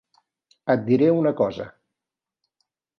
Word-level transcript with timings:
Et 0.75 0.81
diré 0.89 1.11
una 1.19 1.35
cosa. 1.45 1.71